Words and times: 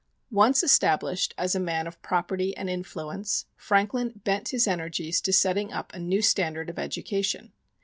Once 0.31 0.63
established 0.63 1.31
as 1.37 1.53
a 1.53 1.59
man 1.59 1.85
of 1.85 2.01
property 2.01 2.57
and 2.57 2.71
influence, 2.71 3.45
Franklin 3.55 4.19
bent 4.23 4.49
his 4.49 4.67
energies 4.67 5.21
to 5.21 5.31
setting 5.31 5.71
up 5.71 5.93
a 5.93 5.99
new 5.99 6.23
standard 6.23 6.71
of 6.71 6.79
education. 6.79 7.51